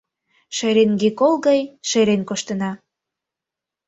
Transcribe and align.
Шеренге 0.57 1.09
кол 1.19 1.33
гай 1.47 1.61
шерен 1.89 2.21
коштына 2.29 2.71